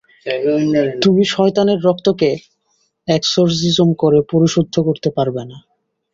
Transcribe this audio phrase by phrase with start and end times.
[1.03, 2.29] তুমি শয়তানের রক্তকে
[3.07, 5.57] এক্সোরসিজম করে পরিশুদ্ধ করতে পারবে না!